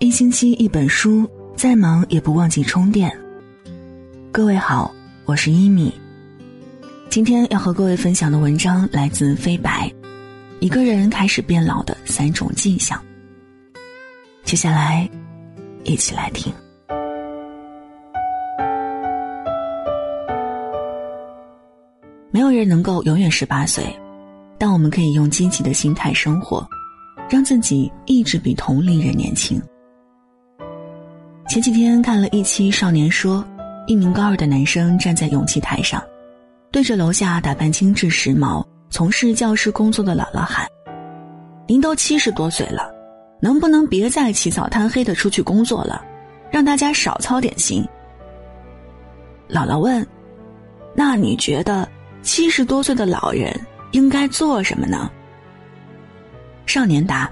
[0.00, 3.12] 一星期一本书，再忙也不忘记充电。
[4.30, 5.92] 各位好，我是一米。
[7.10, 9.92] 今天要和各位分享的文章来自飞白，
[10.60, 13.02] 一个人开始变老的三种迹象。
[14.44, 15.10] 接下来，
[15.82, 16.52] 一起来听。
[22.30, 23.84] 没有人能够永远十八岁，
[24.58, 26.64] 但我们可以用积极的心态生活，
[27.28, 29.60] 让自己一直比同龄人年轻。
[31.58, 33.44] 前几天看了一期《少年说》，
[33.88, 36.00] 一名高二的男生站在勇气台上，
[36.70, 40.64] 对着楼下打扮精致时髦、从事教师工作的姥姥喊
[41.66, 42.88] ：“您都七十多岁了，
[43.40, 46.00] 能不能别再起早贪黑的出去工作了，
[46.48, 47.84] 让大家少操点心？”
[49.50, 50.06] 姥姥问
[50.94, 51.88] ：“那你觉得
[52.22, 53.52] 七十多岁的老人
[53.90, 55.10] 应该做什么呢？”
[56.66, 57.28] 少年答：“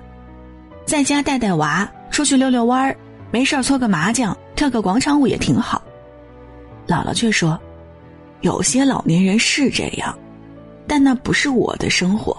[0.85, 2.97] 在家带带娃，出去溜溜弯儿。”
[3.31, 5.83] 没事儿搓个麻将，跳个广场舞也挺好。
[6.87, 7.61] 姥姥却说
[8.41, 10.17] ：“有些老年人是这样，
[10.87, 12.37] 但那不是我的生活。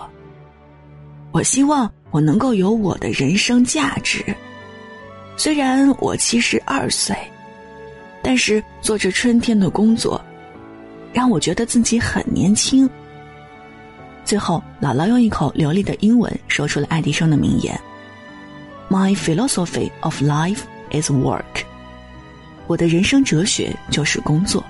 [1.31, 4.23] 我希望我能够有我的人生价值。
[5.35, 7.15] 虽然我七十二岁，
[8.23, 10.19] 但是做着春天的工作，
[11.11, 12.89] 让我觉得自己很年轻。”
[14.23, 17.79] 最后，姥姥用一口流利的英文说出了爱迪生的名言
[18.89, 21.63] ：“My philosophy of life。” Is work。
[22.67, 24.63] 我的人生哲学就是工作，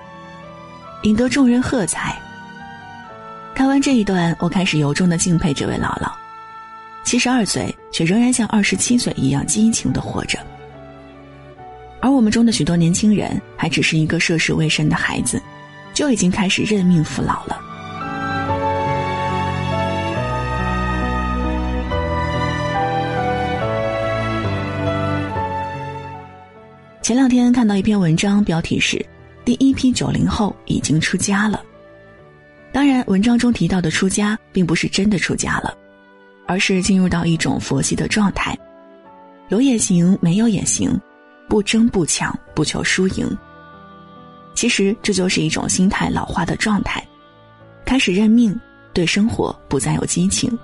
[1.04, 2.16] 引得众人喝彩。
[3.56, 6.12] 看完这一段，我开始由衷的敬佩这位姥姥，
[7.04, 10.38] 七十二岁却仍然像二十七岁一样激情的活着。
[12.00, 15.42] 而我们中的许多年轻人，还只是一个涉世未深的孩子，
[15.94, 17.60] 就已经开始认命服老了。
[27.08, 29.02] 前两天看到一篇文章，标题是
[29.46, 31.64] “第一批九零后已经出家了”。
[32.74, 35.74] 当然，文章中提到的出家，并不是真的出家了，
[36.48, 38.60] 而是进入到一种佛系的状态，
[39.48, 41.00] 有也行，没有也行，
[41.48, 43.38] 不争不抢，不求输赢。
[44.54, 47.02] 其实这就是一种心态老化的状态，
[47.86, 48.54] 开始认命，
[48.92, 50.60] 对生活不再有激情。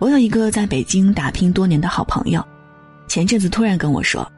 [0.00, 2.46] 我有一个在北京打拼多年的好朋友，
[3.08, 4.30] 前阵子突然跟我说。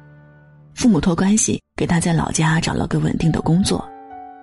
[0.77, 3.83] 父母托关系给他在老家找了个稳定的工作，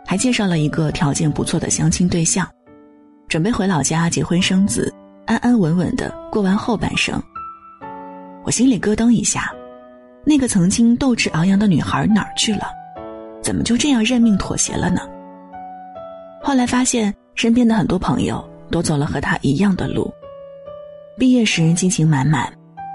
[0.03, 2.49] 还介绍了一个条件不错的相亲对象，
[3.27, 4.91] 准备回老家结婚生子，
[5.27, 7.21] 安安稳稳的过完后半生。
[8.43, 9.53] 我心里咯噔一下，
[10.25, 12.65] 那个曾经斗志昂扬的女孩哪儿去了？
[13.39, 15.01] 怎么就这样认命妥协了呢？
[16.41, 20.11] 后来发现身边的很多朋友都走了和他一样的路，
[21.15, 22.51] 毕业时激情满满，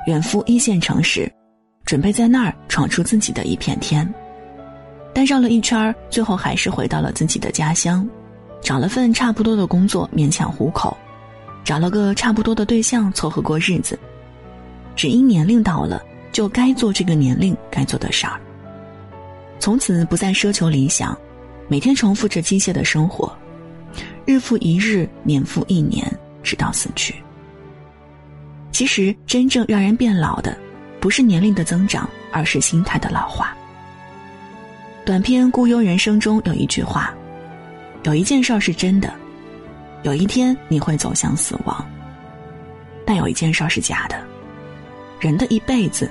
[0.08, 1.32] 远赴一线城市。
[1.88, 4.06] 准备在那儿闯出自己的一片天，
[5.14, 8.06] 但绕了一圈最后还是回到了自己的家乡，
[8.60, 10.94] 找了份差不多的工作勉强糊口，
[11.64, 13.98] 找了个差不多的对象凑合过日子，
[14.94, 18.38] 只因年龄到了，就该做这个年龄该做的事儿。
[19.58, 21.16] 从此不再奢求理想，
[21.68, 23.34] 每天重复着机械的生活，
[24.26, 26.06] 日复一日，年复一年，
[26.42, 27.14] 直到死去。
[28.72, 30.54] 其实真正让人变老的。
[31.00, 33.56] 不是年龄的增长，而是心态的老化。
[35.04, 37.14] 短片《孤庸人生》中有一句话
[38.04, 39.12] ：“有一件事是真的，
[40.02, 41.86] 有一天你会走向死亡。
[43.06, 44.20] 但有一件事是假的，
[45.18, 46.10] 人的一辈子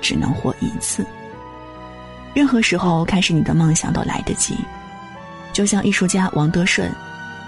[0.00, 1.04] 只能活一次。
[2.34, 4.56] 任何时候开始你的梦想都来得及。
[5.52, 6.90] 就像艺术家王德顺，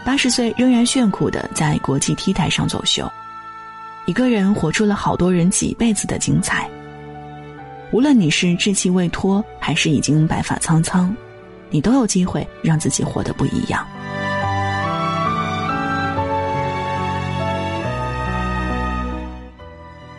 [0.04, 3.10] 八十岁仍然炫酷的在国际 T 台上走秀。”
[4.06, 6.70] 一个人活出了好多人几辈子的精彩。
[7.90, 11.14] 无论你是稚气未脱，还是已经白发苍苍，
[11.70, 13.84] 你都有机会让自己活得不一样。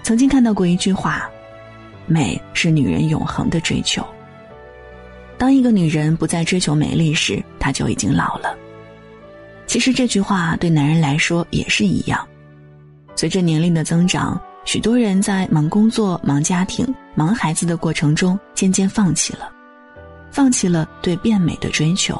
[0.03, 1.29] 曾经看到过一句话
[2.07, 4.05] ：“美是女人永恒的追求。”
[5.37, 8.53] 当一个女人不再追求美丽时，她就已经老了。
[9.65, 12.27] 其实这句话对男人来说也是一样。
[13.17, 19.51] 随着年龄的增长，许多人在忙工作、忙家庭、忙孩子的过程中，渐渐放弃了，
[20.29, 22.15] 放弃了对变美的追求。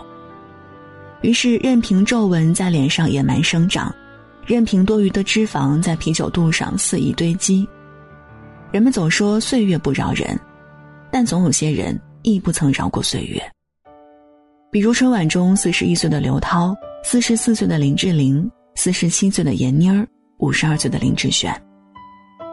[1.22, 3.94] 于是，任凭皱纹在脸上野蛮生长，
[4.44, 7.70] 任凭多余的脂肪在啤酒肚上肆意堆积。
[8.72, 10.36] 人们总说岁月不饶人，
[11.12, 13.40] 但总有些人亦不曾饶过岁月。
[14.72, 20.08] 比如春晚中四十一岁的刘涛，四十四岁的林志玲，四十七岁的闫妮儿。
[20.40, 21.54] 五十二岁的林志炫，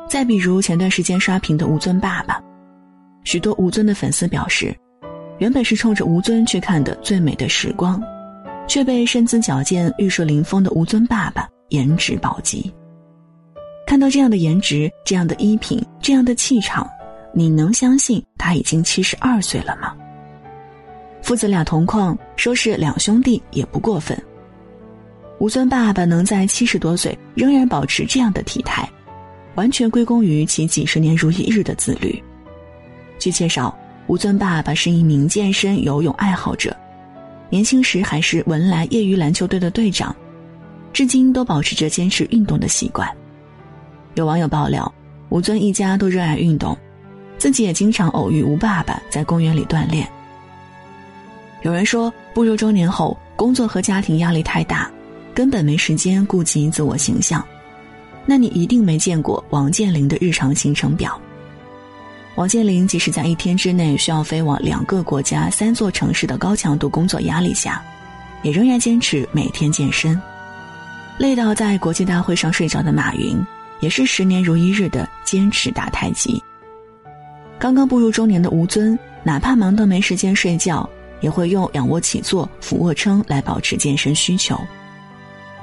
[0.09, 2.43] 再比如前段时间刷屏的吴尊爸爸，
[3.25, 4.75] 许多吴尊的粉丝表示，
[5.39, 8.03] 原本是冲着吴尊去看的最美的时光，
[8.67, 12.73] 却被身姿矫健、玉树临风的吴尊爸爸颜值暴击。
[13.87, 16.89] 看到这样的颜值、这样的衣品、这样的气场，
[17.35, 19.95] 你能相信他已经七十二岁了吗？
[21.21, 24.19] 父子俩同框，说是两兄弟也不过分。
[25.44, 28.88] 吴尊爸爸能在七十多岁仍然保持这样的体态，
[29.56, 32.19] 完全归功于其几十年如一日的自律。
[33.19, 33.76] 据介绍，
[34.06, 36.75] 吴尊爸爸是一名健身游泳爱好者，
[37.50, 40.17] 年轻时还是文莱业余篮球队的队长，
[40.94, 43.06] 至今都保持着坚持运动的习惯。
[44.14, 44.91] 有网友爆料，
[45.29, 46.75] 吴尊一家都热爱运动，
[47.37, 50.08] 自己也经常偶遇吴爸爸在公园里锻炼。
[51.61, 54.91] 有人说，步入中年后，工作和家庭压力太大，
[55.35, 57.45] 根本没时间顾及自我形象。
[58.25, 61.21] 那你一定没见过王健林的日常行程表。
[62.37, 67.83] 王健林即使在一天之内需要飞往两个国家、三座城市的高强度工作压力下，
[68.43, 70.21] 也仍然坚持每天健身。
[71.19, 73.39] 累到在国际大会上睡着的马云，
[73.81, 76.43] 也是十年如一日的坚持打太极。
[77.57, 80.89] 刚刚步入中年的吴尊，哪怕忙得没时间睡觉，
[81.21, 84.59] 也会用仰卧起坐、俯卧撑来保持健身需求。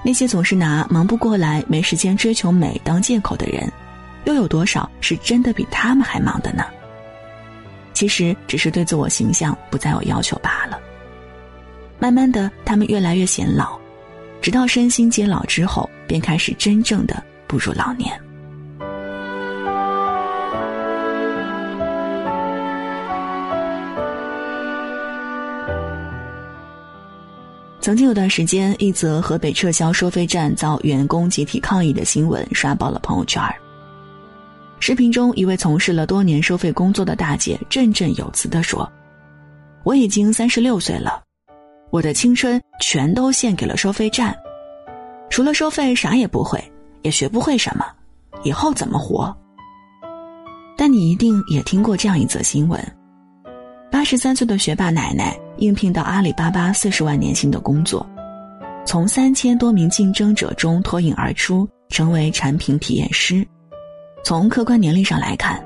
[0.03, 3.71] 那些总是拿忙不过来、没时间追求美当借口的人。
[4.25, 6.63] 又有多少是真的比他们还忙的呢？
[7.93, 10.79] 其实只是对自我形象不再有要求罢了。
[11.99, 13.79] 慢慢的，他们越来越显老，
[14.41, 18.19] 直到身心皆老之后，便开始真正的步入老年。
[27.81, 33.41] 曾经有段时间，一则河北撤销收费站遭员工集体抗议的新闻刷爆了朋友圈。
[34.79, 38.87] 视频中，一位从事了多年收费工作的大姐振振有词地说
[39.83, 41.23] ：“我已经三十六岁了，
[41.89, 44.35] 我的青春全都献给了收费站，
[45.31, 46.63] 除了收费啥也不会，
[47.01, 47.83] 也学不会什么，
[48.43, 49.35] 以后怎么活？”
[50.77, 52.79] 但你一定也听过这样一则新闻：
[54.01, 58.03] 八十三岁的学霸奶奶应聘到阿里巴巴四十万年薪的工作，
[58.83, 63.47] 从三千多名竞争者中脱颖而出，成为产品体验师。
[64.23, 65.63] 从客观年龄上来看，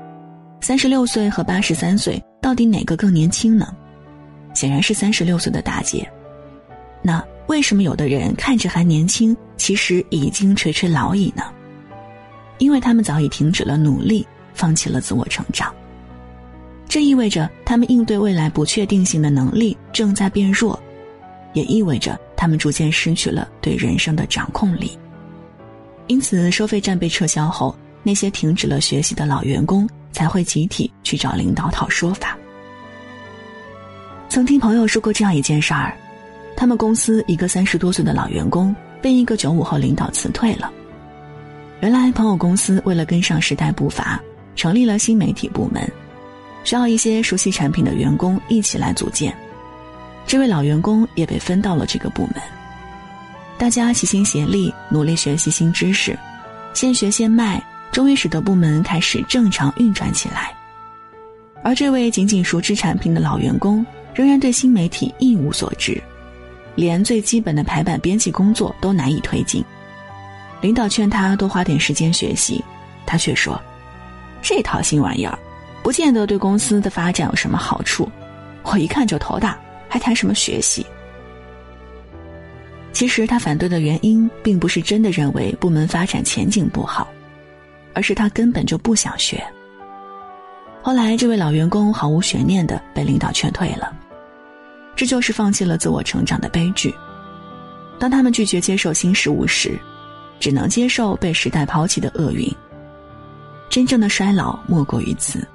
[0.60, 3.74] 三十六岁和八十三岁到底哪个更年轻呢？
[4.52, 6.06] 显然是三十六岁的大姐。
[7.00, 11.42] 那为什么有的人看着还年轻，其实已经垂垂老矣呢？
[12.58, 15.74] 因为他们早已停止了努力，放弃了自我成长。
[16.88, 20.80] 这意味着他们应对未来不确定性的能力正在变弱，
[21.52, 24.98] 也意味着他们逐渐失去了对人生的掌控力。
[26.06, 27.76] 因此，收费站被撤销后。
[28.02, 32.38] 那些停止了学习的老员工才会集体去找领导讨说法。
[34.28, 35.92] 曾听朋友说过这样一件事儿，
[36.56, 38.72] 他们公司一个三十多岁的老员工
[39.02, 40.72] 被一个九五后领导辞退了。
[41.80, 44.22] 原来朋友公司为了跟上时代步伐，
[44.54, 45.82] 成立了新媒体部门，
[46.66, 49.34] 需要一些熟悉产品的员工一起来组建。
[50.26, 52.42] 这位老员工也被分到了这个部门，
[53.56, 56.18] 大家齐心协力，努力学习新知识，
[56.74, 57.62] 现学现卖。
[57.92, 60.52] 终于使得部门开始正常运转起来，
[61.62, 65.98] 而这位仅仅熟知产品的老员工仍然对新媒体一无所知，
[66.74, 69.64] 连最基本的排版编辑工作都难以推进。
[70.60, 72.62] 领导劝他多花点时间学习，
[73.06, 73.58] 他却说
[74.42, 75.38] ：“这套新玩意儿，
[75.86, 78.10] 不见得对公司的发展有什么好处，
[78.64, 79.56] 我一看就头大，
[79.88, 80.84] 还谈什么学习？”
[82.90, 87.06] 其实他反对的原因，并不是真的认为部门发展前景不好。
[87.94, 89.40] 而是他根本就不想学。
[90.82, 93.96] 后来，这位老员工毫无悬念的被领导劝退了，
[94.96, 96.92] 这就是放弃了自我成长的悲剧。
[97.96, 99.78] 当他们拒绝接受新事物时，
[100.40, 102.52] 只能接受被时代抛弃的厄运。
[103.70, 105.46] 真正的衰老莫过于此。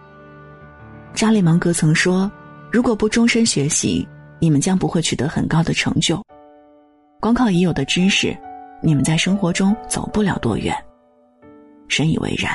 [1.14, 2.32] 查理芒格曾说
[2.72, 4.08] ：“如果不终身学习，
[4.40, 6.22] 你们将不会取得很高的成就。
[7.20, 8.36] 光靠已有的知识，
[8.82, 10.76] 你们在生活中走不了多远。”
[11.88, 12.54] 深以为然。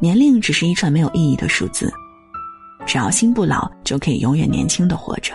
[0.00, 1.92] 年龄只是一串没有意义的数字，
[2.86, 5.34] 只要心不老，就可以永远年轻的活着。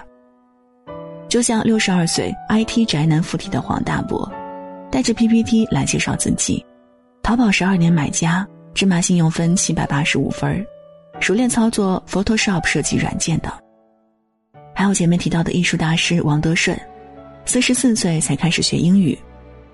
[1.28, 4.30] 就像六十二岁 IT 宅男附体的黄大伯，
[4.90, 6.66] 带着 PPT 来介绍自己：
[7.22, 10.66] 淘宝十二年买家，芝麻信用分七百八十五分，
[11.20, 13.52] 熟练操作 Photoshop 设计软件等。
[14.74, 16.80] 还有前面提到的艺术大师王德顺，
[17.46, 19.18] 四十四岁才开始学英语，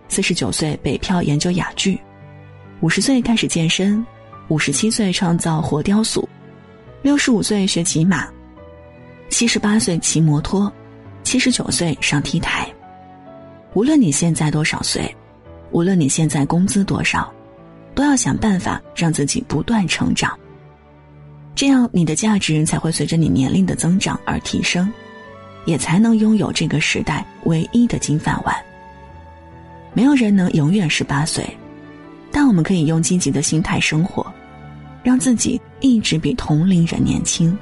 [0.10, 2.00] 四十九岁北漂研究哑剧。
[2.82, 4.06] 五十岁开始健身，
[4.48, 6.28] 五十七岁创造活雕塑，
[7.02, 8.28] 六十五岁学骑马，
[9.30, 10.72] 七十八岁骑摩托，
[11.24, 12.68] 七十九岁上 T 台。
[13.76, 15.16] 无论你现在多少岁，
[15.72, 17.32] 无论你现在工资多少，
[17.94, 20.38] 都要想办法让自己不断成长。
[21.56, 24.92] 这样，你的价值才会随着你年龄的增长而提升，
[25.64, 28.54] 也才能拥有这个时代唯一的金饭碗。
[29.94, 31.46] 没有人能永远十八岁，
[32.30, 34.26] 但我们可以用积极的心态生活，
[35.02, 37.58] 让自己一直比同龄人年轻。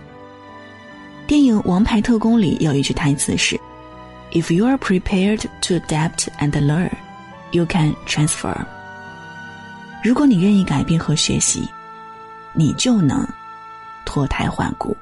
[1.27, 3.55] 电影《王牌特工》里有一句台词是
[4.31, 6.89] ：“If you are prepared to adapt and learn,
[7.51, 8.57] you can transfer。”
[10.03, 11.69] 如果你愿意改变和学习，
[12.53, 13.25] 你就能
[14.13, 14.95] 脱胎换骨。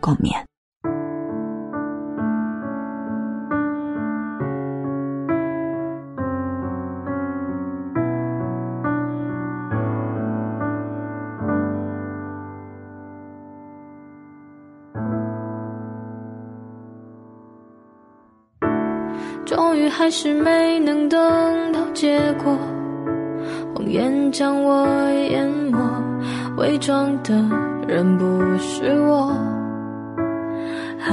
[0.00, 0.34] 共勉。
[19.44, 22.58] 终于还是没能等到结果，
[23.72, 24.84] 谎言将我
[25.30, 25.78] 淹没，
[26.56, 27.34] 伪装的
[27.86, 28.24] 人不
[28.58, 29.30] 是我，
[30.98, 31.12] 还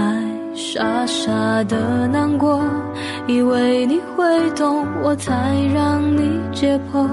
[0.54, 1.32] 傻傻
[1.66, 2.62] 的难过，
[3.28, 7.06] 以为你会懂，我才让你解剖，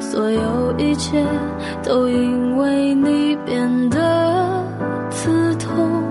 [0.00, 1.22] 所有一切
[1.82, 4.64] 都因为你变得
[5.10, 6.02] 刺痛。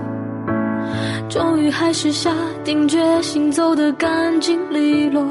[1.28, 2.30] 终于还是下
[2.62, 5.26] 定决心走得干净利落，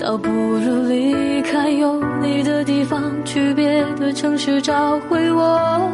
[0.00, 5.90] 倒不如离开有你的地方，去别的城市找回我。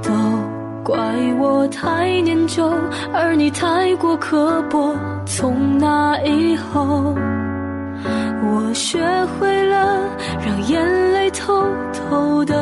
[0.00, 0.12] 都
[0.84, 0.96] 怪
[1.40, 2.72] 我太念旧，
[3.12, 4.94] 而你太过刻薄。
[5.26, 7.12] 从那以后，
[8.44, 9.00] 我学
[9.38, 9.98] 会了
[10.46, 12.54] 让眼泪偷偷的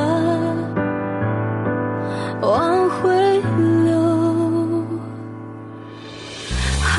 [2.41, 3.13] 往回
[3.85, 3.88] 流。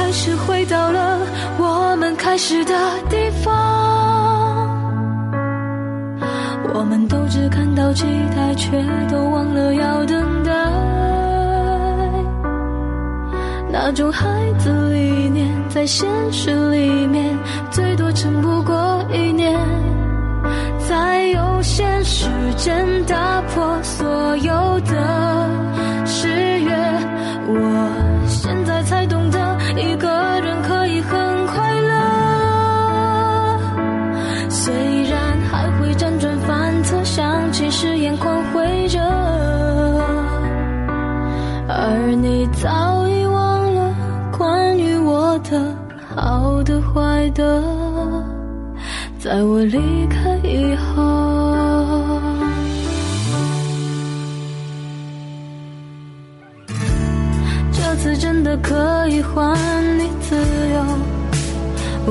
[0.09, 1.19] 还是回到了
[1.59, 2.73] 我们开始的
[3.11, 3.53] 地方，
[6.73, 10.51] 我们都只看到期待，却都忘了要等待。
[13.71, 17.37] 那种孩子理念，在现实里面，
[17.69, 19.55] 最多撑不过一年。
[20.89, 22.25] 在有限时
[22.57, 25.47] 间打破所有的
[26.03, 26.27] 誓
[26.61, 26.73] 约，
[27.45, 28.08] 我
[49.29, 52.19] 在我离开以后。
[57.71, 59.55] 这次真的可以还
[59.99, 60.35] 你自
[60.73, 60.83] 由，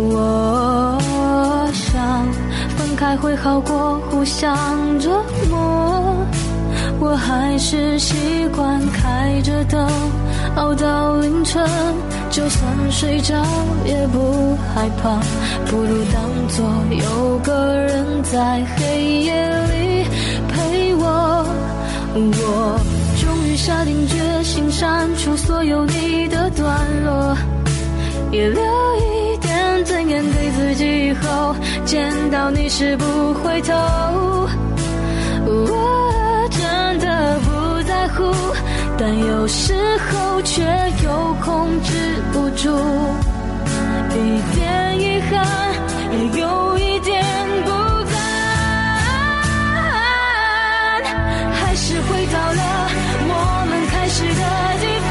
[0.01, 2.25] 我想
[2.77, 4.57] 分开会好过互相
[5.01, 5.11] 折
[5.51, 6.25] 磨。
[7.01, 8.15] 我还是习
[8.55, 9.91] 惯开着灯
[10.55, 11.69] 熬到凌晨，
[12.31, 13.35] 就算睡着
[13.85, 15.19] 也不害怕，
[15.67, 20.05] 不如当作有个人在黑夜里
[20.49, 21.47] 陪我。
[22.15, 22.81] 我
[23.21, 23.49] 终于。
[23.59, 27.37] 下定决心删除所有你的段落，
[28.31, 31.55] 也留一点尊严给自己，以后
[31.85, 33.75] 见到你时不回头。
[39.11, 40.63] 但有时候却
[41.03, 41.93] 又控制
[42.31, 42.69] 不住，
[44.13, 44.17] 一
[44.55, 45.33] 点遗憾，
[46.13, 47.25] 也有一点
[47.65, 47.71] 不
[48.05, 48.15] 甘，
[51.55, 52.63] 还是回到了。
[53.31, 53.33] 我
[53.71, 54.43] 们开始的
[54.83, 55.11] 地方，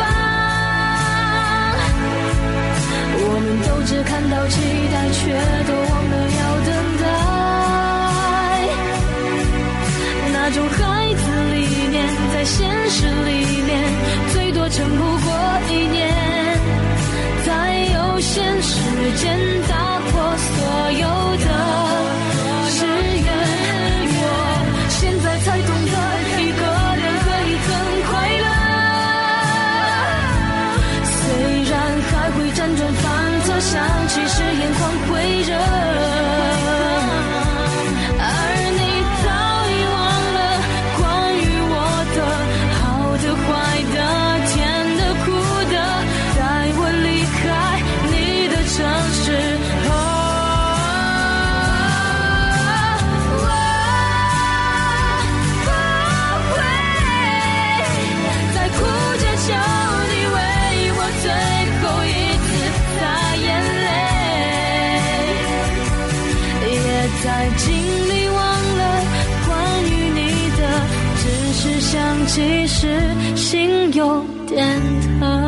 [3.18, 4.62] 我们都只看到期
[4.94, 5.20] 待，却
[5.66, 6.70] 都忘了要等
[7.02, 7.04] 待。
[10.34, 10.78] 那种孩
[11.16, 11.58] 子理
[11.90, 11.98] 念，
[12.32, 12.56] 在现
[12.92, 13.47] 实里，
[14.78, 15.34] 撑不过
[15.72, 16.08] 一年。
[17.44, 18.78] 在有限时
[19.18, 19.40] 间
[72.38, 72.88] 其实
[73.36, 74.80] 心有点
[75.20, 75.47] 疼。